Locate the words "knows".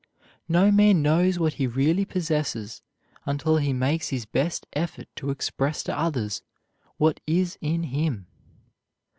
1.03-1.37